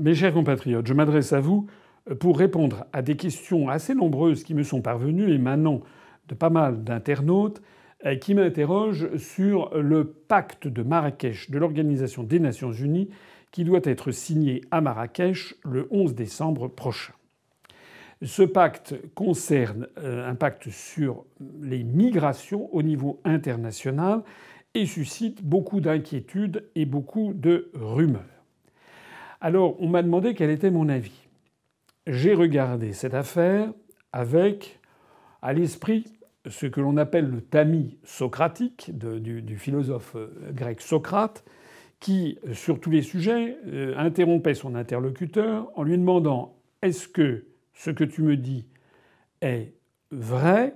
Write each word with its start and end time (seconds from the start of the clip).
Mes 0.00 0.14
chers 0.14 0.32
compatriotes, 0.32 0.86
je 0.86 0.94
m'adresse 0.94 1.34
à 1.34 1.40
vous 1.40 1.66
pour 2.20 2.38
répondre 2.38 2.86
à 2.94 3.02
des 3.02 3.16
questions 3.16 3.68
assez 3.68 3.94
nombreuses 3.94 4.44
qui 4.44 4.54
me 4.54 4.62
sont 4.62 4.80
parvenues 4.80 5.30
émanant 5.30 5.82
de 6.28 6.34
pas 6.34 6.48
mal 6.48 6.84
d'internautes 6.84 7.60
euh, 8.06 8.16
qui 8.16 8.32
m'interrogent 8.32 9.14
sur 9.18 9.76
le 9.78 10.06
pacte 10.06 10.66
de 10.66 10.82
Marrakech 10.82 11.50
de 11.50 11.58
l'Organisation 11.58 12.22
des 12.22 12.40
Nations 12.40 12.72
Unies 12.72 13.10
qui 13.50 13.62
doit 13.62 13.82
être 13.84 14.10
signé 14.10 14.62
à 14.70 14.80
Marrakech 14.80 15.56
le 15.66 15.86
11 15.90 16.14
décembre 16.14 16.68
prochain. 16.68 17.12
Ce 18.22 18.42
pacte 18.42 18.94
concerne 19.14 19.86
euh, 19.98 20.26
un 20.26 20.34
pacte 20.34 20.70
sur 20.70 21.26
les 21.60 21.84
migrations 21.84 22.74
au 22.74 22.82
niveau 22.82 23.20
international 23.24 24.22
et 24.72 24.86
suscite 24.86 25.44
beaucoup 25.44 25.82
d'inquiétudes 25.82 26.70
et 26.74 26.86
beaucoup 26.86 27.34
de 27.34 27.70
rumeurs. 27.74 28.39
Alors, 29.40 29.80
on 29.80 29.88
m'a 29.88 30.02
demandé 30.02 30.34
quel 30.34 30.50
était 30.50 30.70
mon 30.70 30.88
avis. 30.90 31.28
J'ai 32.06 32.34
regardé 32.34 32.92
cette 32.92 33.14
affaire 33.14 33.72
avec 34.12 34.80
à 35.40 35.54
l'esprit 35.54 36.04
ce 36.46 36.66
que 36.66 36.80
l'on 36.80 36.98
appelle 36.98 37.30
le 37.30 37.40
tamis 37.40 37.98
socratique 38.04 38.90
du, 38.96 39.56
philosophe 39.56 40.14
euh, 40.16 40.52
grec 40.52 40.80
Socrate, 40.80 41.44
qui, 42.00 42.38
sur 42.52 42.80
tous 42.80 42.90
les 42.90 43.02
sujets, 43.02 43.56
euh, 43.66 43.94
interrompait 43.96 44.54
son 44.54 44.74
interlocuteur 44.74 45.70
en 45.74 45.82
lui 45.82 45.96
demandant 45.96 46.56
Est-ce 46.82 47.08
que 47.08 47.44
ce 47.74 47.90
que 47.90 48.04
tu 48.04 48.22
me 48.22 48.36
dis 48.36 48.66
est 49.40 49.74
vrai? 50.10 50.74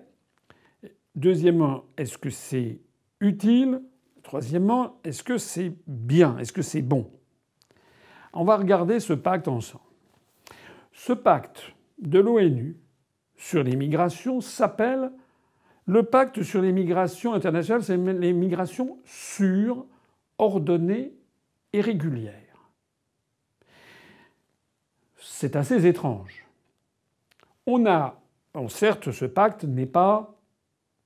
Deuxièmement, 1.14 1.84
est-ce 1.96 2.18
que 2.18 2.30
c'est 2.30 2.80
utile? 3.20 3.80
Troisièmement, 4.22 4.98
est-ce 5.04 5.22
que 5.22 5.38
c'est 5.38 5.72
bien? 5.86 6.38
Est-ce 6.38 6.52
que 6.52 6.62
c'est 6.62 6.82
bon? 6.82 7.10
On 8.34 8.44
va 8.44 8.56
regarder 8.56 9.00
ce 9.00 9.12
pacte 9.12 9.48
ensemble. 9.48 9.84
Ce 10.92 11.12
pacte 11.12 11.72
de 11.98 12.18
l'ONU 12.18 12.76
sur 13.36 13.62
les 13.62 13.76
migrations 13.76 14.40
s'appelle 14.40 15.10
le 15.86 16.02
pacte 16.02 16.42
sur 16.42 16.62
les 16.62 16.72
migrations 16.72 17.34
internationales, 17.34 17.82
c'est 17.82 17.96
les 17.96 18.32
migrations 18.32 18.98
sûres, 19.04 19.84
ordonnées 20.38 21.12
et 21.72 21.80
régulières. 21.80 22.32
C'est 25.18 25.56
assez 25.56 25.86
étrange. 25.86 26.46
On 27.66 27.86
a, 27.86 28.20
certes, 28.68 29.10
ce 29.10 29.26
pacte 29.26 29.64
n'est 29.64 29.86
pas 29.86 30.34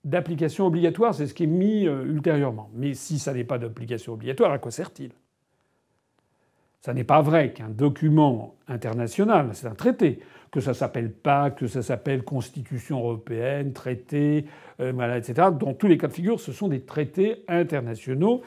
d'application 0.04 0.66
obligatoire, 0.66 1.14
c'est 1.14 1.26
ce 1.26 1.34
qui 1.34 1.44
est 1.44 1.48
mis 1.48 1.86
euh, 1.86 2.04
ultérieurement. 2.04 2.70
Mais 2.72 2.94
si 2.94 3.18
ça 3.18 3.34
n'est 3.34 3.44
pas 3.44 3.58
d'application 3.58 4.12
obligatoire, 4.12 4.52
à 4.52 4.58
quoi 4.58 4.70
sert-il? 4.70 5.10
Ça 6.80 6.94
n'est 6.94 7.04
pas 7.04 7.22
vrai 7.22 7.52
qu'un 7.52 7.68
document 7.68 8.56
international, 8.68 9.50
c'est 9.52 9.66
un 9.66 9.74
traité, 9.74 10.20
que 10.50 10.60
ça 10.60 10.74
s'appelle 10.74 11.12
pacte, 11.12 11.58
que 11.58 11.66
ça 11.66 11.82
s'appelle 11.82 12.22
Constitution 12.22 13.00
européenne, 13.00 13.72
traité, 13.72 14.46
euh, 14.80 15.16
etc. 15.16 15.48
Dans 15.58 15.74
tous 15.74 15.88
les 15.88 15.98
cas 15.98 16.06
de 16.06 16.12
figure, 16.12 16.40
ce 16.40 16.52
sont 16.52 16.68
des 16.68 16.82
traités 16.82 17.44
internationaux 17.48 18.42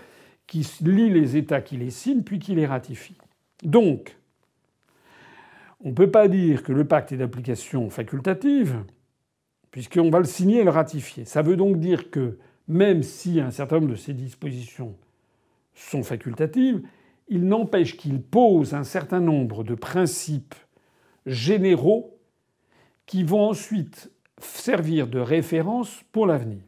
qui 0.48 0.68
lient 0.82 1.10
les 1.10 1.38
États 1.38 1.62
qui 1.62 1.78
les 1.78 1.92
signent 1.92 2.24
puis 2.24 2.40
qui 2.40 2.56
les 2.56 2.66
ratifient. 2.66 3.18
Donc, 3.64 4.16
on 5.84 5.90
ne 5.90 5.94
peut 5.94 6.12
pas 6.12 6.28
dire 6.28 6.64
que 6.64 6.72
le 6.72 6.86
pacte 6.86 7.12
est 7.12 7.18
d'application 7.18 7.90
facultative, 7.90 8.84
puisqu'on 9.72 10.10
va 10.10 10.20
le 10.20 10.26
signer 10.26 10.60
et 10.60 10.64
le 10.64 10.70
ratifier. 10.70 11.26
Ça 11.26 11.42
veut 11.42 11.56
donc 11.56 11.80
dire 11.80 12.12
que 12.12 12.38
même 12.68 13.04
si 13.04 13.40
un 13.40 13.52
certain 13.52 13.80
nombre 13.80 13.92
de 13.92 13.96
ces 13.96 14.14
dispositions 14.14 14.96
sont 15.74 16.04
facultatives, 16.04 16.82
il 17.32 17.46
n'empêche 17.48 17.96
qu'il 17.96 18.22
pose 18.22 18.74
un 18.74 18.84
certain 18.84 19.22
nombre 19.22 19.64
de 19.64 19.74
principes 19.74 20.54
généraux 21.26 22.20
qui 23.06 23.24
vont 23.24 23.48
ensuite 23.48 24.12
servir 24.38 25.08
de 25.08 25.20
référence 25.20 26.04
pour 26.12 26.28
l'avenir. 26.28 26.62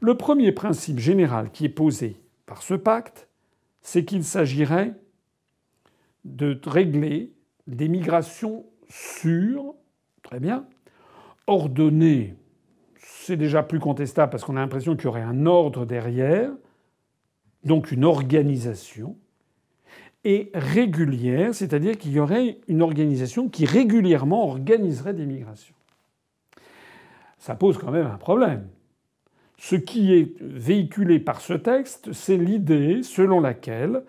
Le 0.00 0.16
premier 0.16 0.52
principe 0.52 0.98
général 0.98 1.50
qui 1.50 1.66
est 1.66 1.68
posé 1.68 2.16
par 2.46 2.62
ce 2.62 2.72
pacte, 2.72 3.28
c'est 3.82 4.06
qu'il 4.06 4.24
s'agirait 4.24 4.94
de 6.24 6.58
régler 6.66 7.32
des 7.66 7.88
migrations 7.88 8.64
sûres, 8.88 9.74
très 10.22 10.40
bien, 10.40 10.66
ordonnées, 11.46 12.34
c'est 12.98 13.36
déjà 13.36 13.62
plus 13.62 13.78
contestable 13.78 14.30
parce 14.30 14.42
qu'on 14.42 14.56
a 14.56 14.60
l'impression 14.60 14.96
qu'il 14.96 15.04
y 15.04 15.08
aurait 15.08 15.20
un 15.20 15.44
ordre 15.44 15.84
derrière, 15.84 16.50
donc 17.64 17.92
une 17.92 18.04
organisation, 18.04 19.18
et 20.26 20.50
régulière, 20.54 21.54
c'est-à-dire 21.54 21.96
qu'il 21.96 22.10
y 22.10 22.18
aurait 22.18 22.58
une 22.66 22.82
organisation 22.82 23.48
qui 23.48 23.64
régulièrement 23.64 24.44
organiserait 24.48 25.14
des 25.14 25.24
migrations. 25.24 25.76
Ça 27.38 27.54
pose 27.54 27.78
quand 27.78 27.92
même 27.92 28.08
un 28.08 28.18
problème. 28.18 28.66
Ce 29.56 29.76
qui 29.76 30.12
est 30.12 30.34
véhiculé 30.40 31.20
par 31.20 31.40
ce 31.40 31.52
texte, 31.52 32.12
c'est 32.12 32.36
l'idée 32.36 33.04
selon 33.04 33.38
laquelle, 33.38 34.02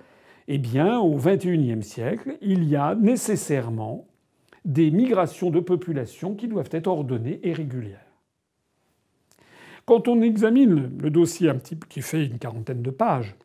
eh 0.47 0.57
bien, 0.57 0.97
au 0.97 1.17
XXIe 1.17 1.83
siècle, 1.83 2.35
il 2.41 2.63
y 2.63 2.75
a 2.75 2.95
nécessairement 2.95 4.07
des 4.65 4.89
migrations 4.89 5.51
de 5.51 5.59
population 5.59 6.33
qui 6.33 6.47
doivent 6.47 6.69
être 6.71 6.87
ordonnées 6.87 7.39
et 7.43 7.53
régulières. 7.53 8.07
Quand 9.85 10.07
on 10.07 10.23
examine 10.23 10.97
le 10.99 11.11
dossier 11.11 11.51
qui 11.89 12.01
fait 12.01 12.25
une 12.25 12.39
quarantaine 12.39 12.81
de 12.81 12.89
pages, 12.89 13.35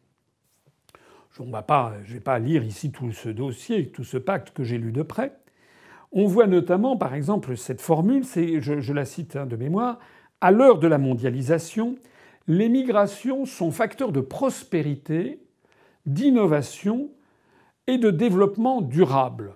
je 1.37 1.43
ne 1.43 2.13
vais 2.13 2.21
pas 2.21 2.39
lire 2.39 2.63
ici 2.63 2.91
tout 2.91 3.13
ce 3.13 3.29
dossier, 3.29 3.89
tout 3.89 4.05
ce 4.05 4.19
pacte 4.19 4.51
que 4.51 4.65
j'ai 4.65 4.79
lu 4.79 4.93
de 4.93 5.03
près. 5.03 5.37
On 6.13 6.27
voit 6.27 6.47
notamment, 6.47 6.97
par 6.97 7.15
exemple, 7.15 7.57
cette 7.57 7.81
formule, 7.81 8.25
je, 8.25 8.93
la 8.93 9.05
cite 9.07 9.37
hein, 9.37 9.47
de 9.47 9.57
mémoire, 9.57 9.99
à 10.43 10.51
l'heure 10.51 10.79
de 10.79 10.87
la 10.87 10.99
mondialisation, 10.99 11.97
les 12.49 12.69
migrations 12.69 13.47
sont 13.47 13.71
facteurs 13.71 14.13
de 14.13 14.21
prospérité, 14.21 15.41
d'innovation 16.05 17.11
et 17.87 17.97
de 17.97 18.11
développement 18.11 18.83
durable. 18.83 19.55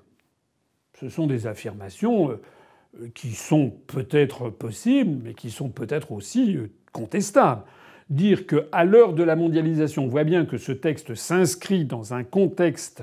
Ce 0.98 1.08
sont 1.10 1.26
des 1.26 1.46
affirmations 1.46 2.30
euh, 2.30 3.08
qui 3.14 3.32
sont 3.32 3.74
peut-être 3.86 4.48
possibles, 4.48 5.20
mais 5.24 5.34
qui 5.34 5.50
sont 5.50 5.68
peut-être 5.68 6.12
aussi 6.12 6.56
euh, 6.56 6.70
contestables 6.92 7.64
dire 8.08 8.46
qu'à 8.46 8.84
l'heure 8.84 9.12
de 9.12 9.22
la 9.22 9.36
mondialisation, 9.36 10.04
on 10.04 10.08
voit 10.08 10.24
bien 10.24 10.44
que 10.44 10.58
ce 10.58 10.72
texte 10.72 11.14
s'inscrit 11.14 11.84
dans 11.84 12.14
un 12.14 12.24
contexte 12.24 13.02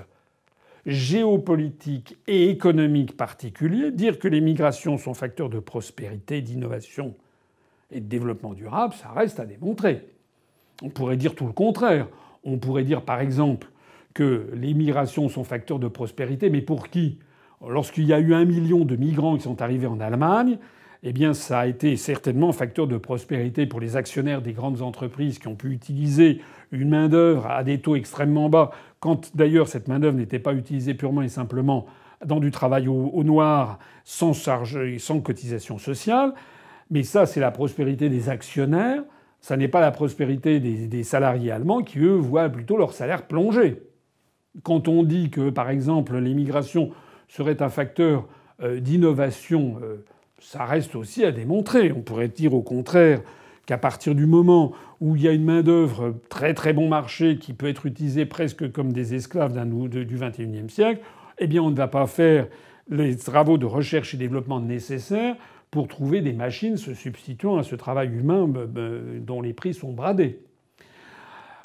géopolitique 0.86 2.18
et 2.28 2.50
économique 2.50 3.16
particulier, 3.16 3.92
dire 3.92 4.20
que 4.20 4.28
les 4.28 4.42
migrations 4.42 4.98
sont 4.98 5.14
facteurs 5.14 5.50
de 5.50 5.60
prospérité, 5.60 6.42
d'innovation 6.42 7.16
et 7.92 8.00
de 8.00 8.06
développement 8.06 8.54
durable, 8.54 8.94
ça 8.94 9.10
reste 9.10 9.40
à 9.40 9.46
démontrer. 9.46 10.06
On 10.82 10.90
pourrait 10.90 11.18
dire 11.18 11.36
tout 11.36 11.46
le 11.46 11.54
contraire. 11.54 12.08
On 12.44 12.58
pourrait 12.58 12.84
dire 12.84 13.04
par 13.04 13.22
exemple 13.22 13.68
que 14.14 14.50
les 14.54 14.74
migrations 14.74 15.30
sont 15.30 15.44
facteurs 15.44 15.80
de 15.80 15.88
prospérité, 15.88 16.50
mais 16.50 16.62
pour 16.62 16.90
qui? 16.90 17.20
Lorsqu'il 17.66 18.06
y 18.06 18.14
a 18.14 18.20
eu 18.20 18.34
un 18.34 18.44
million 18.44 18.84
de 18.84 18.96
migrants 18.98 19.38
qui 19.38 19.44
sont 19.44 19.62
arrivés 19.62 19.88
en 19.88 20.02
Allemagne, 20.02 20.58
eh 21.06 21.12
bien, 21.12 21.34
ça 21.34 21.60
a 21.60 21.68
été 21.68 21.98
certainement 21.98 22.54
facteur 22.54 22.88
de 22.88 22.98
prospérité 22.98 23.66
pour 23.66 23.82
les 23.82 23.98
actionnaires 23.98 24.42
des 24.42 24.54
grandes 24.54 24.82
entreprises 24.82 25.38
qui 25.38 25.50
ont 25.50 25.56
pu 25.56 25.72
utiliser 25.72 26.42
une 26.72 26.90
main-d'œuvre 26.90 27.46
à 27.48 27.66
des 27.66 27.82
taux 27.82 27.98
extrêmement 27.98 28.48
bas, 28.50 28.72
quand 29.02 29.36
d'ailleurs 29.36 29.68
cette 29.68 29.90
main-d'œuvre 29.90 30.16
n'était 30.16 30.40
pas 30.40 30.54
utilisée 30.54 30.94
purement 30.94 31.22
et 31.22 31.28
simplement 31.28 31.86
dans 32.26 32.40
du 32.40 32.52
travail 32.52 32.88
au, 32.88 33.24
noir, 33.26 33.80
sans 34.06 34.32
charge 34.32 34.78
et 34.78 34.98
sans 34.98 35.20
cotisation 35.20 35.78
sociale. 35.78 36.34
Mais 36.90 37.04
ça, 37.04 37.26
c'est 37.26 37.42
la 37.42 37.52
prospérité 37.52 38.08
des 38.08 38.30
actionnaires. 38.30 39.04
Ça 39.42 39.58
n'est 39.58 39.68
pas 39.68 39.82
la 39.82 39.92
prospérité 39.92 40.62
des, 40.62 41.04
salariés 41.04 41.52
allemands 41.52 41.82
qui, 41.82 42.00
eux, 42.00 42.16
voient 42.16 42.48
plutôt 42.48 42.78
leur 42.78 42.94
salaire 42.94 43.28
plonger. 43.28 43.82
Quand 44.64 44.88
on 44.88 45.04
dit 45.04 45.32
que, 45.32 45.50
par 45.50 45.70
exemple, 45.70 46.18
l'immigration 46.18 46.92
serait 47.28 47.62
un 47.62 47.68
facteur 47.68 48.30
euh, 48.62 48.80
d'innovation 48.80 49.80
euh, 49.82 50.06
ça 50.44 50.66
reste 50.66 50.96
aussi 50.96 51.24
à 51.24 51.32
démontrer. 51.32 51.92
On 51.92 52.02
pourrait 52.02 52.28
dire 52.28 52.54
au 52.54 52.62
contraire 52.62 53.22
qu'à 53.66 53.78
partir 53.78 54.14
du 54.14 54.26
moment 54.26 54.74
où 55.00 55.16
il 55.16 55.24
y 55.24 55.28
a 55.28 55.32
une 55.32 55.46
main-d'œuvre 55.46 56.16
très 56.30 56.54
très 56.54 56.74
bon 56.74 56.90
marché 56.90 57.38
qui 57.38 57.54
peut 57.54 57.68
être 57.68 57.86
utilisée 57.86 58.26
presque 58.26 58.72
comme 58.72 58.92
des 58.92 59.16
esclaves 59.16 59.58
du 59.88 60.18
XXIe 60.18 60.70
siècle, 60.70 61.02
eh 61.40 61.48
bien 61.48 61.64
on 61.64 61.72
ne 61.72 61.76
va 61.76 61.88
pas 61.88 62.08
faire 62.08 62.48
les 62.90 63.16
travaux 63.16 63.58
de 63.58 63.66
recherche 63.66 64.14
et 64.14 64.18
développement 64.18 64.60
nécessaires 64.60 65.36
pour 65.72 65.88
trouver 65.88 66.22
des 66.22 66.34
machines 66.34 66.78
se 66.78 66.94
substituant 66.94 67.58
à 67.58 67.64
ce 67.64 67.76
travail 67.76 68.10
humain 68.10 68.48
dont 69.22 69.42
les 69.42 69.54
prix 69.54 69.74
sont 69.74 69.94
bradés. 69.94 70.40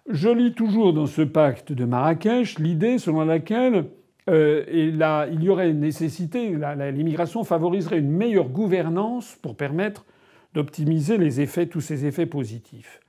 Je 0.08 0.28
lis 0.28 0.54
toujours 0.54 0.94
dans 0.94 1.06
ce 1.06 1.20
pacte 1.20 1.72
de 1.72 1.84
Marrakech 1.84 2.58
l'idée 2.58 2.98
selon 2.98 3.24
laquelle 3.24 3.86
euh, 4.28 4.64
et 4.68 4.90
là, 4.90 5.26
il 5.26 5.42
y 5.42 5.48
aurait 5.48 5.70
une 5.70 5.80
nécessité, 5.80 6.54
l'immigration 6.92 7.44
favoriserait 7.44 7.98
une 7.98 8.10
meilleure 8.10 8.48
gouvernance 8.48 9.36
pour 9.40 9.56
permettre 9.56 10.04
d'optimiser 10.54 11.18
tous 11.66 11.80
ces 11.80 12.04
effets 12.04 12.26
positifs. 12.26 13.00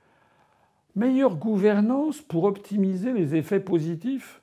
Meilleure 0.96 1.36
gouvernance 1.36 2.20
pour 2.20 2.44
optimiser 2.44 3.12
les 3.12 3.34
effets 3.36 3.60
positifs? 3.60 4.40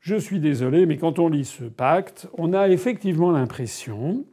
Je 0.00 0.16
suis 0.16 0.40
désolé, 0.40 0.86
mais 0.86 0.96
quand 0.96 1.18
on 1.18 1.28
lit 1.28 1.44
ce 1.44 1.64
pacte, 1.64 2.28
on 2.36 2.52
a 2.52 2.68
effectivement 2.68 3.30
l'impression, 3.30 4.24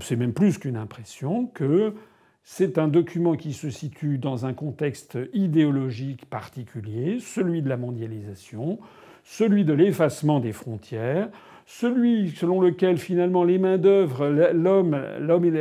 c'est 0.00 0.16
même 0.16 0.32
plus 0.32 0.58
qu'une 0.58 0.76
impression, 0.76 1.46
que 1.46 1.94
c'est 2.42 2.76
un 2.78 2.88
document 2.88 3.36
qui 3.36 3.52
se 3.52 3.70
situe 3.70 4.18
dans 4.18 4.46
un 4.46 4.52
contexte 4.52 5.18
idéologique 5.32 6.26
particulier, 6.26 7.18
celui 7.20 7.62
de 7.62 7.68
la 7.68 7.76
mondialisation, 7.76 8.80
celui 9.24 9.64
de 9.64 9.72
l'effacement 9.72 10.40
des 10.40 10.52
frontières, 10.52 11.28
celui 11.66 12.30
selon 12.30 12.60
lequel 12.60 12.98
finalement 12.98 13.44
les 13.44 13.58
mains 13.58 13.78
d'œuvre, 13.78 14.28
l'homme, 14.52 15.00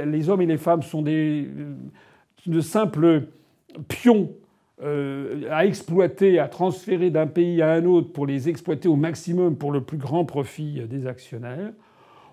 les 0.05 0.29
hommes 0.29 0.41
et 0.41 0.45
les 0.45 0.57
femmes 0.57 0.81
sont 0.81 1.01
des, 1.01 1.47
de 2.45 2.61
simples 2.61 3.27
pions 3.87 4.29
euh, 4.83 5.43
à 5.51 5.65
exploiter, 5.65 6.39
à 6.39 6.47
transférer 6.47 7.11
d'un 7.11 7.27
pays 7.27 7.61
à 7.61 7.71
un 7.73 7.85
autre 7.85 8.11
pour 8.11 8.25
les 8.25 8.49
exploiter 8.49 8.87
au 8.87 8.95
maximum 8.95 9.55
pour 9.55 9.71
le 9.71 9.81
plus 9.81 9.97
grand 9.97 10.25
profit 10.25 10.81
des 10.89 11.05
actionnaires. 11.05 11.71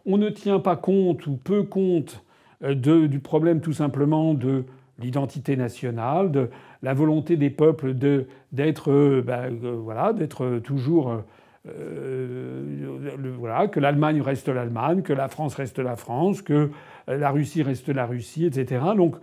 On 0.06 0.16
ne 0.16 0.30
tient 0.30 0.58
pas 0.58 0.76
compte 0.76 1.26
ou 1.26 1.36
peu 1.36 1.62
compte 1.62 2.25
euh, 2.64 2.75
du 2.75 3.20
problème 3.20 3.60
tout 3.60 3.75
simplement 3.75 4.32
de 4.32 4.64
l'identité 4.99 5.56
nationale, 5.56 6.31
de 6.31 6.50
la 6.83 6.95
volonté 6.95 7.37
des 7.37 7.50
peuples 7.50 7.95
d'être 8.53 8.91
euh, 8.91 9.23
ben, 9.23 9.50
voilà, 9.83 10.12
d'être 10.12 10.59
toujours 10.59 11.23
voilà, 13.39 13.69
que 13.69 13.79
l'Allemagne 13.79 14.23
reste 14.23 14.49
l'Allemagne, 14.49 15.03
que 15.03 15.12
la 15.12 15.29
France 15.29 15.55
reste 15.55 15.79
la 15.79 15.97
France, 15.97 16.41
que 16.41 16.71
la 17.06 17.31
Russie 17.31 17.62
reste 17.62 17.91
la 17.91 18.06
Russie, 18.06 18.47
etc. 18.47 18.81
Donc 18.97 19.17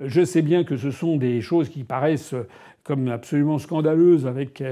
je 0.00 0.24
sais 0.24 0.40
bien 0.40 0.64
que 0.64 0.78
ce 0.78 0.90
sont 0.90 1.16
des 1.16 1.42
choses 1.42 1.68
qui 1.68 1.84
paraissent 1.84 2.34
comme 2.84 3.08
absolument 3.08 3.58
scandaleuses 3.58 4.26
avec, 4.26 4.62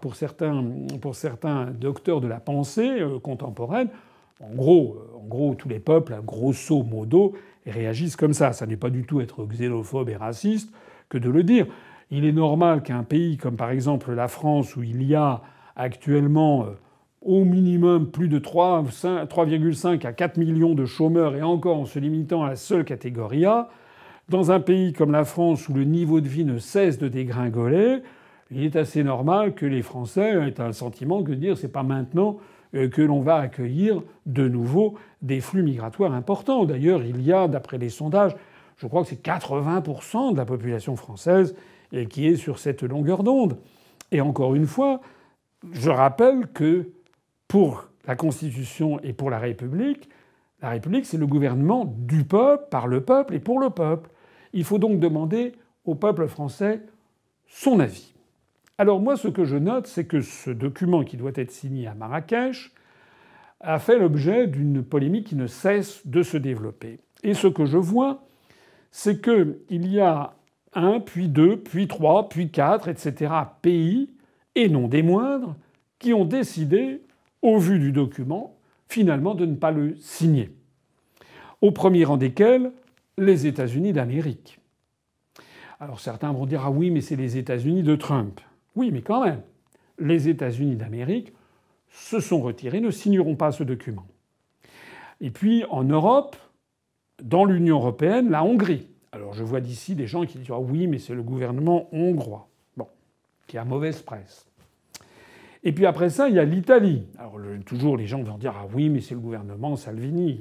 pour, 0.00 0.16
certains, 0.16 0.64
pour 1.00 1.14
certains 1.14 1.66
docteurs 1.66 2.20
de 2.20 2.28
la 2.28 2.40
pensée 2.40 3.00
euh, 3.00 3.18
contemporaine. 3.18 3.88
En 4.40 4.54
gros, 4.54 4.96
euh, 4.96 5.18
en 5.18 5.26
gros, 5.26 5.54
tous 5.54 5.68
les 5.68 5.78
peuples, 5.78 6.16
grosso 6.24 6.82
modo, 6.82 7.34
réagissent 7.66 8.16
comme 8.16 8.32
ça. 8.32 8.52
Ça 8.52 8.66
n'est 8.66 8.76
pas 8.76 8.90
du 8.90 9.04
tout 9.04 9.20
être 9.20 9.44
xénophobe 9.44 10.08
et 10.08 10.16
raciste 10.16 10.72
que 11.08 11.18
de 11.18 11.30
le 11.30 11.42
dire. 11.42 11.66
Il 12.10 12.24
est 12.24 12.32
normal 12.32 12.82
qu'un 12.82 13.04
pays 13.04 13.36
comme 13.36 13.56
par 13.56 13.70
exemple 13.70 14.12
la 14.12 14.28
France, 14.28 14.76
où 14.76 14.82
il 14.82 15.02
y 15.02 15.14
a 15.14 15.42
actuellement 15.76 16.64
euh, 16.64 16.70
au 17.22 17.44
minimum 17.44 18.10
plus 18.10 18.28
de 18.28 18.38
3,5 18.38 20.06
à 20.06 20.12
4 20.12 20.36
millions 20.36 20.74
de 20.74 20.86
chômeurs, 20.86 21.36
et 21.36 21.42
encore 21.42 21.78
en 21.78 21.84
se 21.84 21.98
limitant 21.98 22.42
à 22.42 22.50
la 22.50 22.56
seule 22.56 22.84
catégorie 22.84 23.44
A, 23.44 23.68
dans 24.28 24.50
un 24.50 24.60
pays 24.60 24.92
comme 24.92 25.12
la 25.12 25.24
France 25.24 25.68
où 25.68 25.74
le 25.74 25.84
niveau 25.84 26.20
de 26.20 26.28
vie 26.28 26.44
ne 26.44 26.58
cesse 26.58 26.98
de 26.98 27.08
dégringoler, 27.08 28.02
il 28.50 28.64
est 28.64 28.76
assez 28.76 29.04
normal 29.04 29.54
que 29.54 29.66
les 29.66 29.82
Français 29.82 30.34
aient 30.48 30.60
un 30.60 30.72
sentiment 30.72 31.22
que 31.22 31.30
de 31.30 31.36
dire 31.36 31.56
c'est 31.56 31.68
pas 31.68 31.82
maintenant 31.82 32.38
que 32.72 33.02
l'on 33.02 33.20
va 33.20 33.36
accueillir 33.36 34.02
de 34.26 34.48
nouveau 34.48 34.94
des 35.22 35.40
flux 35.40 35.62
migratoires 35.62 36.12
importants. 36.12 36.64
D'ailleurs, 36.64 37.02
il 37.02 37.20
y 37.22 37.32
a, 37.32 37.48
d'après 37.48 37.78
les 37.78 37.88
sondages, 37.88 38.34
je 38.76 38.86
crois 38.86 39.02
que 39.02 39.08
c'est 39.08 39.22
80% 39.22 40.32
de 40.32 40.36
la 40.36 40.44
population 40.44 40.96
française 40.96 41.54
euh, 41.92 42.06
qui 42.06 42.26
est 42.26 42.36
sur 42.36 42.58
cette 42.58 42.82
longueur 42.82 43.22
d'onde. 43.22 43.58
Et 44.10 44.20
encore 44.20 44.54
une 44.54 44.66
fois, 44.66 45.00
je 45.72 45.90
rappelle 45.90 46.46
que 46.48 46.90
pour 47.46 47.88
la 48.06 48.16
Constitution 48.16 48.98
et 49.00 49.12
pour 49.12 49.28
la 49.28 49.38
République, 49.38 50.08
la 50.62 50.70
République, 50.70 51.06
c'est 51.06 51.18
le 51.18 51.26
gouvernement 51.26 51.84
du 51.84 52.24
peuple, 52.24 52.64
par 52.70 52.86
le 52.86 53.02
peuple 53.02 53.34
et 53.34 53.40
pour 53.40 53.60
le 53.60 53.70
peuple. 53.70 54.10
Il 54.52 54.64
faut 54.64 54.78
donc 54.78 54.98
demander 54.98 55.52
au 55.84 55.94
peuple 55.94 56.26
français 56.26 56.82
son 57.46 57.80
avis. 57.80 58.14
Alors 58.80 58.98
moi, 58.98 59.18
ce 59.18 59.28
que 59.28 59.44
je 59.44 59.58
note, 59.58 59.86
c'est 59.86 60.06
que 60.06 60.22
ce 60.22 60.48
document 60.48 61.04
qui 61.04 61.18
doit 61.18 61.32
être 61.34 61.50
signé 61.50 61.86
à 61.86 61.92
Marrakech 61.92 62.72
a 63.60 63.78
fait 63.78 63.98
l'objet 63.98 64.46
d'une 64.46 64.82
polémique 64.82 65.26
qui 65.26 65.36
ne 65.36 65.46
cesse 65.46 66.06
de 66.06 66.22
se 66.22 66.38
développer. 66.38 66.98
Et 67.22 67.34
ce 67.34 67.46
que 67.46 67.66
je 67.66 67.76
vois, 67.76 68.24
c'est 68.90 69.20
qu'il 69.20 69.58
y 69.86 70.00
a 70.00 70.32
un, 70.72 70.98
puis 70.98 71.28
deux, 71.28 71.58
puis 71.58 71.88
trois, 71.88 72.30
puis 72.30 72.50
quatre, 72.50 72.88
etc. 72.88 73.34
pays, 73.60 74.14
et 74.54 74.70
non 74.70 74.88
des 74.88 75.02
moindres, 75.02 75.56
qui 75.98 76.14
ont 76.14 76.24
décidé, 76.24 77.02
au 77.42 77.58
vu 77.58 77.78
du 77.78 77.92
document, 77.92 78.56
finalement 78.88 79.34
de 79.34 79.44
ne 79.44 79.56
pas 79.56 79.72
le 79.72 79.94
signer. 79.96 80.56
Au 81.60 81.70
premier 81.70 82.06
rang 82.06 82.16
desquels 82.16 82.72
les 83.18 83.46
États-Unis 83.46 83.92
d'Amérique. 83.92 84.58
Alors 85.80 86.00
certains 86.00 86.32
vont 86.32 86.46
dire 86.46 86.62
Ah 86.64 86.70
oui, 86.70 86.90
mais 86.90 87.02
c'est 87.02 87.16
les 87.16 87.36
États-Unis 87.36 87.82
de 87.82 87.94
Trump. 87.94 88.40
Oui, 88.76 88.90
mais 88.92 89.02
quand 89.02 89.24
même, 89.24 89.42
les 89.98 90.28
États-Unis 90.28 90.76
d'Amérique 90.76 91.32
se 91.90 92.20
sont 92.20 92.40
retirés, 92.40 92.80
ne 92.80 92.90
signeront 92.90 93.36
pas 93.36 93.52
ce 93.52 93.64
document. 93.64 94.06
Et 95.20 95.30
puis 95.30 95.64
en 95.70 95.84
Europe, 95.84 96.36
dans 97.22 97.44
l'Union 97.44 97.76
européenne, 97.76 98.30
la 98.30 98.44
Hongrie. 98.44 98.88
Alors 99.12 99.34
je 99.34 99.42
vois 99.42 99.60
d'ici 99.60 99.94
des 99.94 100.06
gens 100.06 100.24
qui 100.24 100.38
disent 100.38 100.50
Ah 100.50 100.60
oui, 100.60 100.86
mais 100.86 100.98
c'est 100.98 101.14
le 101.14 101.22
gouvernement 101.22 101.88
hongrois. 101.92 102.48
Bon, 102.76 102.88
qui 103.46 103.58
a 103.58 103.64
mauvaise 103.64 104.00
presse. 104.02 104.46
Et 105.62 105.72
puis 105.72 105.84
après 105.84 106.08
ça, 106.08 106.28
il 106.28 106.36
y 106.36 106.38
a 106.38 106.44
l'Italie. 106.44 107.06
Alors 107.18 107.38
toujours 107.66 107.96
les 107.96 108.06
gens 108.06 108.22
vont 108.22 108.38
dire 108.38 108.54
Ah 108.56 108.66
oui, 108.72 108.88
mais 108.88 109.00
c'est 109.00 109.14
le 109.14 109.20
gouvernement 109.20 109.76
Salvini. 109.76 110.40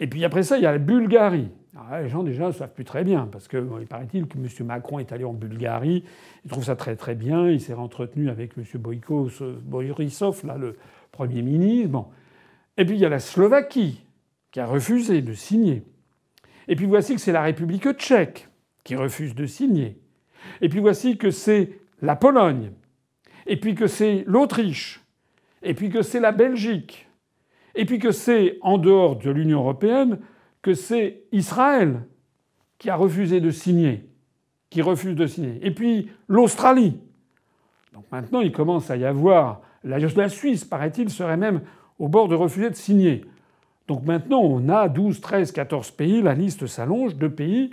Et 0.00 0.06
puis 0.06 0.24
après 0.24 0.42
ça, 0.42 0.56
il 0.56 0.62
y 0.62 0.66
a 0.66 0.72
la 0.72 0.78
Bulgarie. 0.78 1.50
Alors 1.76 2.02
les 2.02 2.08
gens 2.08 2.22
déjà 2.22 2.46
ne 2.46 2.52
savent 2.52 2.72
plus 2.72 2.84
très 2.84 3.04
bien, 3.04 3.28
parce 3.30 3.48
que 3.48 3.56
il 3.80 3.86
paraît-il 3.86 4.26
que 4.26 4.38
M. 4.38 4.48
Macron 4.66 4.98
est 5.00 5.12
allé 5.12 5.24
en 5.24 5.32
Bulgarie, 5.32 6.04
il 6.44 6.50
trouve 6.50 6.64
ça 6.64 6.76
très 6.76 6.94
très 6.94 7.14
bien, 7.14 7.48
il 7.48 7.60
s'est 7.60 7.74
entretenu 7.74 8.30
avec 8.30 8.52
M. 8.56 8.64
Borisov, 8.78 10.46
là, 10.46 10.56
le 10.56 10.76
Premier 11.10 11.42
ministre. 11.42 11.90
Bon. 11.90 12.06
Et 12.76 12.84
puis 12.84 12.96
il 12.96 13.00
y 13.00 13.06
a 13.06 13.08
la 13.08 13.18
Slovaquie, 13.18 14.04
qui 14.52 14.60
a 14.60 14.66
refusé 14.66 15.20
de 15.20 15.32
signer. 15.32 15.82
Et 16.68 16.76
puis 16.76 16.86
voici 16.86 17.14
que 17.14 17.20
c'est 17.20 17.32
la 17.32 17.42
République 17.42 17.90
tchèque 17.92 18.48
qui 18.84 18.94
refuse 18.94 19.34
de 19.34 19.46
signer. 19.46 19.98
Et 20.60 20.68
puis 20.68 20.78
voici 20.78 21.16
que 21.16 21.30
c'est 21.30 21.78
la 22.02 22.16
Pologne. 22.16 22.70
Et 23.46 23.58
puis 23.58 23.74
que 23.74 23.86
c'est 23.86 24.24
l'Autriche. 24.26 25.02
Et 25.62 25.74
puis 25.74 25.90
que 25.90 26.02
c'est 26.02 26.20
la 26.20 26.32
Belgique. 26.32 27.03
Et 27.74 27.84
puis 27.84 27.98
que 27.98 28.12
c'est, 28.12 28.58
en 28.62 28.78
dehors 28.78 29.16
de 29.16 29.30
l'Union 29.30 29.58
européenne, 29.60 30.18
que 30.62 30.74
c'est 30.74 31.22
Israël 31.32 32.02
qui 32.78 32.90
a 32.90 32.96
refusé 32.96 33.40
de 33.40 33.50
signer, 33.50 34.06
qui 34.70 34.82
refuse 34.82 35.14
de 35.14 35.26
signer. 35.26 35.58
Et 35.62 35.70
puis 35.70 36.10
l'Australie. 36.28 36.98
Donc 37.92 38.04
maintenant, 38.10 38.40
il 38.40 38.52
commence 38.52 38.90
à 38.90 38.96
y 38.96 39.04
avoir. 39.04 39.60
La 39.82 40.28
Suisse, 40.28 40.64
paraît-il, 40.64 41.10
serait 41.10 41.36
même 41.36 41.60
au 41.98 42.08
bord 42.08 42.28
de 42.28 42.34
refuser 42.34 42.70
de 42.70 42.74
signer. 42.74 43.24
Donc 43.86 44.04
maintenant, 44.04 44.40
on 44.40 44.68
a 44.68 44.88
12, 44.88 45.20
13, 45.20 45.52
14 45.52 45.90
pays, 45.90 46.22
la 46.22 46.34
liste 46.34 46.66
s'allonge 46.66 47.16
de 47.16 47.28
pays 47.28 47.70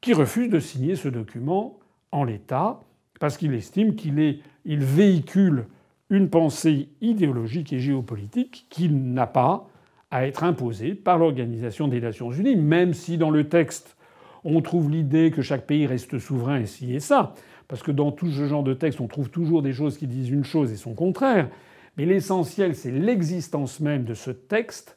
qui 0.00 0.14
refusent 0.14 0.50
de 0.50 0.60
signer 0.60 0.96
ce 0.96 1.08
document 1.08 1.78
en 2.12 2.24
l'état, 2.24 2.80
parce 3.20 3.36
qu'il 3.36 3.52
estime 3.54 3.94
qu'il 3.96 4.40
il 4.64 4.84
véhicule 4.84 5.66
une 6.10 6.30
pensée 6.30 6.88
idéologique 7.00 7.72
et 7.72 7.80
géopolitique 7.80 8.66
qui 8.70 8.88
n'a 8.88 9.26
pas 9.26 9.68
à 10.10 10.26
être 10.26 10.44
imposée 10.44 10.94
par 10.94 11.18
l'Organisation 11.18 11.88
des 11.88 12.00
Nations 12.00 12.30
Unies, 12.30 12.56
même 12.56 12.94
si 12.94 13.18
dans 13.18 13.30
le 13.30 13.48
texte 13.48 13.96
on 14.44 14.60
trouve 14.60 14.90
l'idée 14.90 15.32
que 15.32 15.42
chaque 15.42 15.66
pays 15.66 15.86
reste 15.86 16.18
souverain 16.18 16.60
et 16.60 16.66
ci 16.66 16.94
et 16.94 17.00
ça, 17.00 17.34
parce 17.66 17.82
que 17.82 17.90
dans 17.90 18.12
tout 18.12 18.30
ce 18.30 18.46
genre 18.46 18.62
de 18.62 18.74
texte 18.74 19.00
on 19.00 19.08
trouve 19.08 19.30
toujours 19.30 19.62
des 19.62 19.72
choses 19.72 19.98
qui 19.98 20.06
disent 20.06 20.30
une 20.30 20.44
chose 20.44 20.70
et 20.70 20.76
son 20.76 20.94
contraire, 20.94 21.48
mais 21.96 22.06
l'essentiel 22.06 22.76
c'est 22.76 22.92
l'existence 22.92 23.80
même 23.80 24.04
de 24.04 24.14
ce 24.14 24.30
texte 24.30 24.96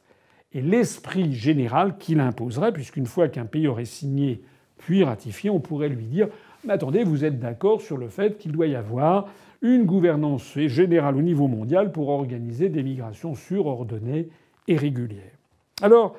et 0.52 0.60
l'esprit 0.60 1.32
général 1.32 1.98
qu'il 1.98 2.20
imposerait, 2.20 2.72
puisqu'une 2.72 3.06
fois 3.06 3.28
qu'un 3.28 3.46
pays 3.46 3.66
aurait 3.66 3.84
signé 3.84 4.42
puis 4.78 5.04
ratifié, 5.04 5.50
on 5.50 5.60
pourrait 5.60 5.88
lui 5.88 6.04
dire 6.04 6.28
Mais 6.64 6.74
attendez, 6.74 7.04
vous 7.04 7.24
êtes 7.24 7.38
d'accord 7.38 7.80
sur 7.80 7.96
le 7.96 8.08
fait 8.08 8.36
qu'il 8.38 8.52
doit 8.52 8.66
y 8.66 8.74
avoir 8.74 9.28
une 9.62 9.84
gouvernance 9.84 10.58
générale 10.58 11.16
au 11.16 11.22
niveau 11.22 11.48
mondial 11.48 11.92
pour 11.92 12.08
organiser 12.08 12.68
des 12.68 12.82
migrations 12.82 13.34
surordonnées 13.34 14.28
et 14.68 14.76
régulières. 14.76 15.38
Alors, 15.82 16.16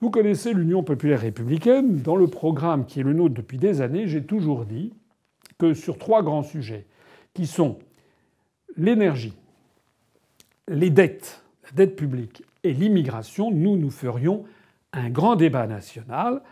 vous 0.00 0.10
connaissez 0.10 0.52
l'Union 0.52 0.82
populaire 0.82 1.20
républicaine. 1.20 2.02
Dans 2.02 2.16
le 2.16 2.26
programme 2.26 2.84
qui 2.84 3.00
est 3.00 3.02
le 3.02 3.14
nôtre 3.14 3.34
depuis 3.34 3.58
des 3.58 3.80
années, 3.80 4.06
j'ai 4.06 4.22
toujours 4.22 4.66
dit 4.66 4.92
que 5.58 5.72
sur 5.72 5.98
trois 5.98 6.22
grands 6.22 6.42
sujets, 6.42 6.86
qui 7.32 7.46
sont 7.46 7.78
l'énergie, 8.76 9.34
les 10.68 10.90
dettes, 10.90 11.42
la 11.64 11.70
dette 11.72 11.96
publique 11.96 12.42
et 12.62 12.72
l'immigration, 12.72 13.50
nous, 13.50 13.76
nous 13.76 13.90
ferions 13.90 14.44
un 14.92 15.10
grand 15.10 15.36
débat 15.36 15.66
national 15.66 16.42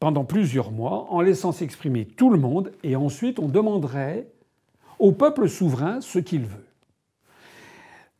pendant 0.00 0.24
plusieurs 0.24 0.72
mois 0.72 1.06
en 1.10 1.20
laissant 1.20 1.52
s'exprimer 1.52 2.06
tout 2.06 2.30
le 2.30 2.38
monde 2.38 2.72
et 2.82 2.96
ensuite 2.96 3.38
on 3.38 3.48
demanderait 3.48 4.26
au 4.98 5.12
peuple 5.12 5.48
souverain 5.48 6.00
ce 6.00 6.18
qu'il 6.18 6.46
veut. 6.46 6.66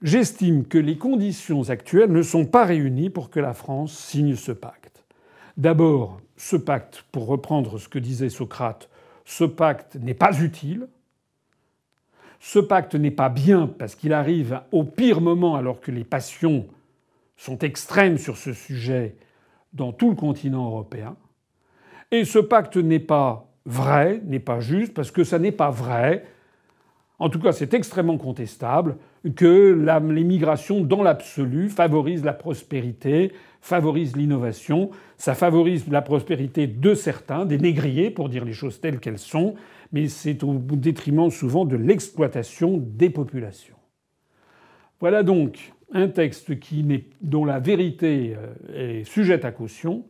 J'estime 0.03 0.67
que 0.67 0.79
les 0.79 0.97
conditions 0.97 1.69
actuelles 1.69 2.13
ne 2.13 2.23
sont 2.23 2.47
pas 2.47 2.65
réunies 2.65 3.11
pour 3.11 3.29
que 3.29 3.41
la 3.41 3.55
France 3.55 3.93
signe 3.93 4.37
ce 4.37 4.53
pacte. 4.53 5.05
D'abord, 5.57 6.21
ce 6.37 6.57
pacte, 6.57 7.05
pour 7.13 7.27
reprendre 7.27 7.79
ce 7.79 7.89
que 7.89 7.99
disait 7.99 8.31
Socrate, 8.31 8.89
ce 9.27 9.45
pacte 9.45 9.97
n'est 9.97 10.15
pas 10.15 10.41
utile. 10.41 10.89
Ce 12.41 12.59
pacte 12.59 12.95
n'est 12.95 13.11
pas 13.11 13.29
bien 13.29 13.67
parce 13.67 13.95
qu'il 13.95 14.15
arrive 14.15 14.63
au 14.73 14.85
pire 14.85 15.21
moment 15.21 15.57
alors 15.57 15.81
que 15.81 15.91
les 15.91 16.05
passions 16.05 16.67
sont 17.37 17.59
extrêmes 17.59 18.17
sur 18.17 18.39
ce 18.39 18.55
sujet 18.55 19.17
dans 19.75 19.93
tout 19.93 20.09
le 20.09 20.17
continent 20.17 20.65
européen. 20.67 21.17
Et 22.11 22.25
ce 22.25 22.39
pacte 22.39 22.77
n'est 22.77 22.99
pas 22.99 23.51
vrai, 23.67 24.21
n'est 24.25 24.41
pas 24.41 24.61
juste, 24.61 24.95
parce 24.95 25.11
que 25.11 25.25
ça 25.25 25.39
n'est 25.39 25.53
pas 25.53 25.71
vrai. 25.71 26.25
En 27.19 27.29
tout 27.29 27.39
cas, 27.39 27.53
c'est 27.53 27.75
extrêmement 27.75 28.19
contestable 28.19 28.97
que 29.37 29.73
l'immigration, 30.11 30.81
dans 30.81 31.03
l'absolu, 31.03 31.69
favorise 31.69 32.25
la 32.25 32.33
prospérité, 32.33 33.33
favorise 33.61 34.17
l'innovation. 34.17 34.91
Ça 35.19 35.35
favorise 35.35 35.87
la 35.89 36.01
prospérité 36.01 36.67
de 36.67 36.95
certains, 36.95 37.45
des 37.45 37.59
négriers, 37.59 38.11
pour 38.11 38.31
dire 38.31 38.45
les 38.45 38.55
choses 38.55 38.81
telles 38.81 38.99
qu'elles 38.99 39.19
sont, 39.19 39.55
mais 39.93 40.09
c'est 40.09 40.43
au 40.43 40.55
détriment 40.55 41.31
souvent 41.31 41.65
de 41.65 41.77
l'exploitation 41.77 42.79
des 42.79 43.11
populations. 43.11 43.77
Voilà 45.01 45.23
donc 45.23 45.73
un 45.93 46.09
texte 46.09 46.51
dont 47.21 47.45
la 47.45 47.59
vérité 47.59 48.37
euh, 48.37 49.01
est 49.01 49.05
sujette 49.05 49.45
à 49.45 49.51
caution, 49.51 50.05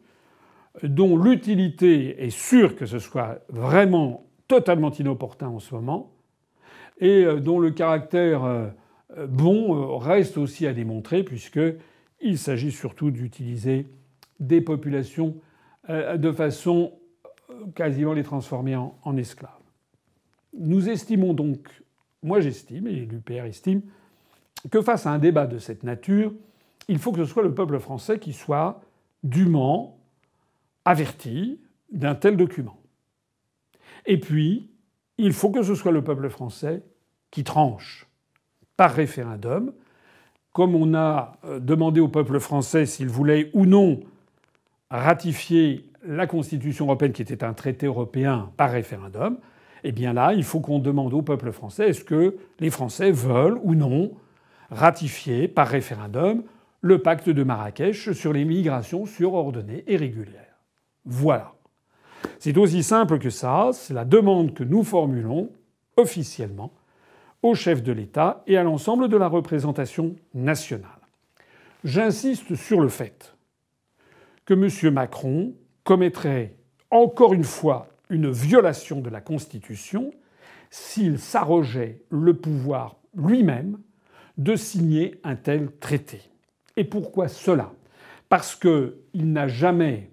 dont 0.82 1.16
l'utilité 1.16 2.24
est 2.24 2.30
sûre 2.30 2.76
que 2.76 2.86
ce 2.86 2.98
soit 2.98 3.40
vraiment 3.48 4.26
totalement 4.48 4.90
inopportun 4.90 5.48
en 5.48 5.58
ce 5.58 5.74
moment, 5.74 6.12
et 7.00 7.24
euh, 7.24 7.40
dont 7.40 7.58
le 7.58 7.70
caractère 7.70 8.44
euh, 8.44 8.68
bon 9.28 9.98
reste 9.98 10.38
aussi 10.38 10.66
à 10.66 10.72
démontrer, 10.72 11.24
puisqu'il 11.24 12.38
s'agit 12.38 12.70
surtout 12.70 13.10
d'utiliser 13.10 13.86
des 14.38 14.60
populations 14.60 15.34
de 15.88 16.30
façon 16.30 16.92
quasiment 17.74 18.12
les 18.12 18.22
transformer 18.22 18.76
en 18.76 19.16
esclaves. 19.16 19.50
Nous 20.56 20.88
estimons 20.88 21.34
donc, 21.34 21.68
moi 22.22 22.40
j'estime, 22.40 22.86
et 22.86 23.06
l'UPR 23.06 23.44
estime, 23.44 23.82
que 24.70 24.82
face 24.82 25.06
à 25.06 25.10
un 25.10 25.18
débat 25.18 25.46
de 25.46 25.58
cette 25.58 25.84
nature, 25.84 26.32
il 26.88 26.98
faut 26.98 27.12
que 27.12 27.24
ce 27.24 27.30
soit 27.30 27.42
le 27.42 27.54
peuple 27.54 27.78
français 27.78 28.18
qui 28.18 28.32
soit 28.32 28.82
dûment 29.22 29.99
averti 30.84 31.60
d'un 31.92 32.14
tel 32.14 32.36
document. 32.36 32.78
Et 34.06 34.18
puis, 34.18 34.70
il 35.18 35.32
faut 35.32 35.50
que 35.50 35.62
ce 35.62 35.74
soit 35.74 35.92
le 35.92 36.02
peuple 36.02 36.28
français 36.30 36.82
qui 37.30 37.44
tranche 37.44 38.06
par 38.76 38.92
référendum, 38.92 39.72
comme 40.52 40.74
on 40.74 40.94
a 40.94 41.32
euh, 41.44 41.60
demandé 41.60 42.00
au 42.00 42.08
peuple 42.08 42.40
français 42.40 42.86
s'il 42.86 43.08
voulait 43.08 43.50
ou 43.52 43.66
non 43.66 44.00
ratifier 44.90 45.90
la 46.02 46.26
Constitution 46.26 46.86
européenne, 46.86 47.12
qui 47.12 47.22
était 47.22 47.44
un 47.44 47.52
traité 47.52 47.86
européen, 47.86 48.50
par 48.56 48.70
référendum, 48.70 49.38
eh 49.84 49.92
bien 49.92 50.12
là, 50.12 50.32
il 50.32 50.44
faut 50.44 50.60
qu'on 50.60 50.78
demande 50.78 51.14
au 51.14 51.22
peuple 51.22 51.52
français 51.52 51.90
est-ce 51.90 52.04
que 52.04 52.36
les 52.58 52.70
Français 52.70 53.10
veulent 53.10 53.58
ou 53.62 53.74
non 53.74 54.12
ratifier 54.70 55.48
par 55.48 55.68
référendum 55.68 56.42
le 56.80 57.02
pacte 57.02 57.28
de 57.28 57.42
Marrakech 57.42 58.12
sur 58.12 58.32
les 58.32 58.44
migrations 58.44 59.04
surordonnées 59.04 59.84
et 59.86 59.96
régulières. 59.96 60.49
Voilà. 61.04 61.54
C'est 62.38 62.56
aussi 62.56 62.82
simple 62.82 63.18
que 63.18 63.30
ça, 63.30 63.70
c'est 63.72 63.94
la 63.94 64.04
demande 64.04 64.54
que 64.54 64.64
nous 64.64 64.84
formulons 64.84 65.50
officiellement 65.96 66.72
au 67.42 67.54
chef 67.54 67.82
de 67.82 67.92
l'État 67.92 68.42
et 68.46 68.56
à 68.56 68.62
l'ensemble 68.62 69.08
de 69.08 69.16
la 69.16 69.28
représentation 69.28 70.16
nationale. 70.34 70.90
J'insiste 71.84 72.54
sur 72.54 72.80
le 72.80 72.88
fait 72.88 73.34
que 74.44 74.54
M. 74.54 74.92
Macron 74.92 75.54
commettrait 75.84 76.56
encore 76.90 77.32
une 77.32 77.44
fois 77.44 77.88
une 78.10 78.30
violation 78.30 79.00
de 79.00 79.08
la 79.08 79.20
Constitution 79.20 80.12
s'il 80.70 81.18
s'arrogeait 81.18 82.02
le 82.10 82.34
pouvoir 82.34 82.96
lui-même 83.16 83.78
de 84.36 84.56
signer 84.56 85.20
un 85.24 85.36
tel 85.36 85.70
traité. 85.78 86.20
Et 86.76 86.84
pourquoi 86.84 87.28
cela? 87.28 87.72
Parce 88.28 88.54
qu'il 88.54 89.32
n'a 89.32 89.48
jamais, 89.48 90.10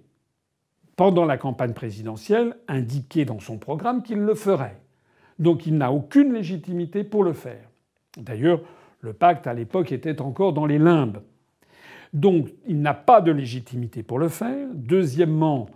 pendant 0.98 1.24
la 1.24 1.38
campagne 1.38 1.74
présidentielle, 1.74 2.56
indiqué 2.66 3.24
dans 3.24 3.38
son 3.38 3.56
programme 3.56 4.02
qu'il 4.02 4.18
le 4.18 4.34
ferait. 4.34 4.80
Donc 5.38 5.64
il 5.64 5.78
n'a 5.78 5.92
aucune 5.92 6.32
légitimité 6.32 7.04
pour 7.04 7.22
le 7.22 7.32
faire. 7.32 7.70
D'ailleurs, 8.16 8.60
le 9.00 9.12
pacte 9.12 9.46
à 9.46 9.54
l'époque 9.54 9.92
était 9.92 10.20
encore 10.20 10.52
dans 10.52 10.66
les 10.66 10.80
limbes. 10.80 11.22
Donc 12.12 12.48
il 12.66 12.82
n'a 12.82 12.94
pas 12.94 13.20
de 13.20 13.30
légitimité 13.30 14.02
pour 14.02 14.18
le 14.18 14.28
faire. 14.28 14.66
Deuxièmement, 14.74 15.68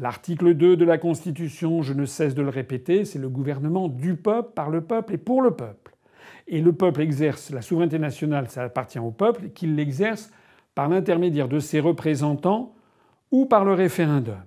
L'article 0.00 0.54
2 0.54 0.76
de 0.76 0.84
la 0.84 0.98
Constitution, 0.98 1.82
je 1.82 1.92
ne 1.92 2.04
cesse 2.04 2.34
de 2.34 2.42
le 2.42 2.48
répéter, 2.48 3.04
c'est 3.04 3.20
le 3.20 3.28
gouvernement 3.28 3.86
du 3.86 4.16
peuple, 4.16 4.50
par 4.56 4.68
le 4.68 4.80
peuple 4.80 5.14
et 5.14 5.18
pour 5.18 5.40
le 5.40 5.52
peuple. 5.52 5.94
Et 6.48 6.60
le 6.60 6.72
peuple 6.72 7.00
exerce 7.00 7.50
la 7.50 7.62
souveraineté 7.62 8.00
nationale, 8.00 8.48
ça 8.48 8.64
appartient 8.64 8.98
au 8.98 9.12
peuple, 9.12 9.50
qu'il 9.50 9.76
l'exerce 9.76 10.32
par 10.74 10.88
l'intermédiaire 10.88 11.46
de 11.46 11.60
ses 11.60 11.78
représentants 11.78 12.74
ou 13.30 13.46
par 13.46 13.64
le 13.64 13.72
référendum. 13.72 14.42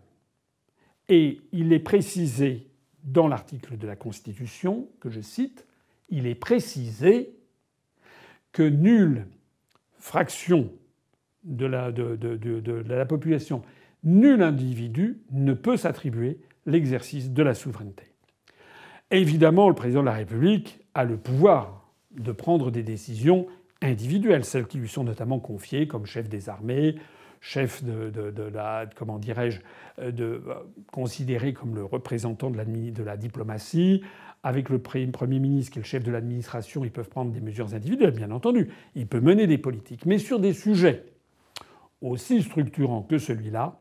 Et 1.10 1.42
il 1.52 1.72
est 1.74 1.80
précisé 1.80 2.68
dans 3.04 3.28
l'article 3.28 3.78
de 3.78 3.88
la 3.88 3.96
Constitution, 3.96 4.90
que 5.00 5.10
je 5.10 5.22
cite, 5.22 5.66
il 6.10 6.28
est 6.28 6.36
précisé 6.36 7.36
que 8.52 8.64
nulle 8.64 9.28
fraction 10.00 10.72
de 11.44 11.66
la, 11.66 13.06
population 13.06 13.62
nul 14.04 14.42
individu 14.42 15.22
ne 15.32 15.54
peut 15.54 15.78
s'attribuer 15.78 16.40
l'exercice 16.66 17.32
de 17.32 17.44
la 17.44 17.54
souveraineté. 17.54 18.04
Évidemment, 19.12 19.70
le 19.70 19.76
président 19.76 20.02
de 20.02 20.08
la 20.08 20.14
République 20.14 20.80
a 20.94 21.06
le 21.06 21.18
pouvoir 21.18 21.94
de 22.12 22.32
prendre 22.32 22.72
des 22.72 22.84
décisions 22.84 23.48
individuelles, 23.82 24.44
celles 24.44 24.68
qui 24.68 24.78
lui 24.78 24.90
sont 24.90 25.04
notamment 25.04 25.40
confiées 25.40 25.88
comme 25.88 26.06
chef 26.06 26.28
des 26.28 26.50
armées, 26.50 26.96
chef 27.42 27.84
de, 27.84 28.44
la, 28.54 28.86
comment 28.96 29.20
dirais-je, 29.20 29.62
de, 30.12 30.42
considéré 30.92 31.54
comme 31.54 31.76
le 31.76 31.84
représentant 31.84 32.50
de 32.50 32.58
de 32.92 33.04
la 33.04 33.18
diplomatie. 33.18 34.02
Avec 34.44 34.70
le 34.70 34.80
Premier 34.80 35.40
ministre 35.40 35.74
qui 35.74 35.80
est 35.80 35.82
le 35.82 35.88
chef 35.88 36.04
de 36.04 36.12
l'administration, 36.12 36.86
ils 36.86 36.92
peuvent 36.92 37.10
prendre 37.10 37.32
des 37.32 37.42
mesures 37.42 37.74
individuelles, 37.74 38.12
bien 38.12 38.32
entendu. 38.32 38.70
Il 38.96 39.08
peut 39.08 39.20
mener 39.20 39.48
des 39.48 39.58
politiques. 39.58 40.06
Mais 40.06 40.20
sur 40.20 40.40
des 40.40 40.54
sujets 40.54 41.06
aussi 42.02 42.44
structurants 42.44 43.02
que 43.02 43.18
celui-là, 43.18 43.80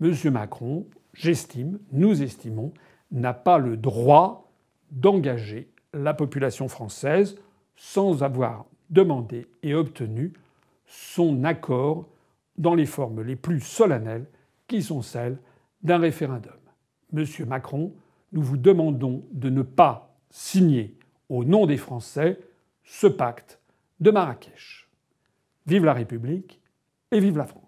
M. 0.00 0.14
Macron, 0.32 0.86
j'estime, 1.12 1.78
nous 1.92 2.22
estimons, 2.22 2.72
n'a 3.10 3.34
pas 3.34 3.58
le 3.58 3.76
droit 3.76 4.50
d'engager 4.90 5.68
la 5.92 6.14
population 6.14 6.68
française 6.68 7.36
sans 7.76 8.22
avoir 8.22 8.66
demandé 8.90 9.46
et 9.62 9.74
obtenu 9.74 10.32
son 10.86 11.44
accord 11.44 12.08
dans 12.58 12.74
les 12.74 12.86
formes 12.86 13.22
les 13.22 13.36
plus 13.36 13.60
solennelles 13.60 14.26
qui 14.66 14.82
sont 14.82 15.02
celles 15.02 15.38
d'un 15.82 15.98
référendum. 15.98 16.52
Monsieur 17.12 17.46
Macron, 17.46 17.94
nous 18.32 18.42
vous 18.42 18.56
demandons 18.56 19.24
de 19.32 19.48
ne 19.48 19.62
pas 19.62 20.14
signer 20.30 20.94
au 21.28 21.44
nom 21.44 21.66
des 21.66 21.76
Français 21.78 22.38
ce 22.84 23.06
pacte 23.06 23.60
de 24.00 24.10
Marrakech. 24.10 24.88
Vive 25.66 25.84
la 25.84 25.94
République 25.94 26.60
et 27.10 27.20
vive 27.20 27.38
la 27.38 27.46
France. 27.46 27.67